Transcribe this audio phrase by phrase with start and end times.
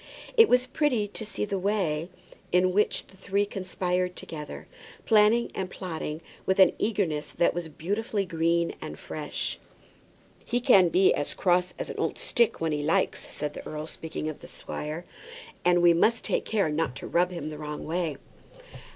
[0.35, 2.09] It was pretty to see the way
[2.51, 4.67] in which the three conspired together,
[5.05, 9.59] planning and plotting with an eagerness that was beautifully green and fresh.
[10.43, 13.63] "He can be as cross as an old stick when he likes it," said the
[13.67, 15.05] earl, speaking of the squire;
[15.63, 18.17] "and we must take care not to rub him the wrong way."